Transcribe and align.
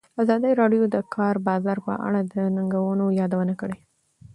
ازادي 0.21 0.51
راډیو 0.61 0.83
د 0.87 0.91
د 0.95 0.97
کار 1.15 1.35
بازار 1.47 1.77
په 1.87 1.93
اړه 2.07 2.19
د 2.31 2.33
ننګونو 2.55 3.05
یادونه 3.19 3.53
کړې. 3.61 3.77